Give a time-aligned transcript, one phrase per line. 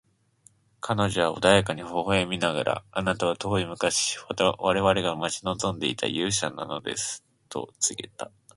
[0.79, 4.17] 彼女は穏やかに微笑みながら、「あなたは遠い昔、
[4.57, 8.31] 我々が待ち望んでいた勇者なのです」と告げた。